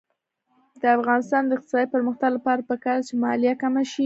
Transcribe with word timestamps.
د 0.81 0.83
افغانستان 0.97 1.43
د 1.45 1.51
اقتصادي 1.57 1.87
پرمختګ 1.95 2.29
لپاره 2.37 2.65
پکار 2.69 2.97
ده 3.01 3.05
چې 3.07 3.13
مالیه 3.23 3.53
کمه 3.61 3.83
شي. 3.91 3.99